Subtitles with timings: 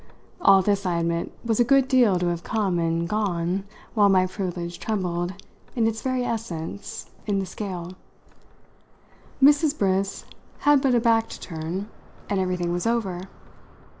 [0.41, 4.25] All this, I admit, was a good deal to have come and gone while my
[4.25, 5.35] privilege trembled,
[5.75, 7.93] in its very essence, in the scale.
[9.43, 9.77] Mrs.
[9.77, 10.25] Briss
[10.61, 11.87] had but a back to turn,
[12.31, 13.25] and everything was over.